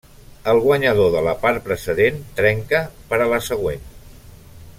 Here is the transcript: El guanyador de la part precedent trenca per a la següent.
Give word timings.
El 0.53 0.61
guanyador 0.61 1.11
de 1.15 1.21
la 1.27 1.35
part 1.43 1.61
precedent 1.69 2.19
trenca 2.41 2.81
per 3.13 3.21
a 3.27 3.29
la 3.35 3.41
següent. 3.51 3.87